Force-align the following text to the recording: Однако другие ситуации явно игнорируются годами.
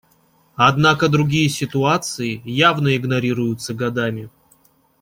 Однако 0.55 1.09
другие 1.09 1.47
ситуации 1.47 2.41
явно 2.43 2.97
игнорируются 2.97 3.75
годами. 3.75 4.31